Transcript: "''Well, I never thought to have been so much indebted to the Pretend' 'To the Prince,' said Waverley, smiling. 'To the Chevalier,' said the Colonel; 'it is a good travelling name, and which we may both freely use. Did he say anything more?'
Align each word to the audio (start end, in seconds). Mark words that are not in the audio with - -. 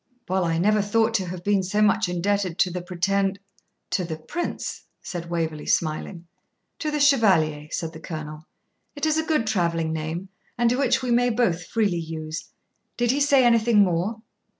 "''Well, 0.27 0.45
I 0.45 0.57
never 0.57 0.81
thought 0.81 1.13
to 1.13 1.27
have 1.27 1.43
been 1.43 1.61
so 1.61 1.79
much 1.79 2.09
indebted 2.09 2.57
to 2.57 2.71
the 2.71 2.81
Pretend' 2.81 3.37
'To 3.91 4.03
the 4.03 4.17
Prince,' 4.17 4.85
said 5.03 5.29
Waverley, 5.29 5.67
smiling. 5.67 6.25
'To 6.79 6.89
the 6.89 6.99
Chevalier,' 6.99 7.67
said 7.69 7.93
the 7.93 7.99
Colonel; 7.99 8.47
'it 8.95 9.05
is 9.05 9.19
a 9.19 9.23
good 9.23 9.45
travelling 9.45 9.93
name, 9.93 10.29
and 10.57 10.71
which 10.71 11.03
we 11.03 11.11
may 11.11 11.29
both 11.29 11.67
freely 11.67 11.99
use. 12.01 12.45
Did 12.97 13.11
he 13.11 13.19
say 13.19 13.45
anything 13.45 13.81
more?' 13.83 14.23